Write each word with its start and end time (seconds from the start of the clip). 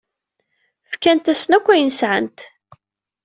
Fkant-asen 0.91 1.55
akk 1.57 1.67
ayen 1.73 1.91
sɛant. 1.99 2.37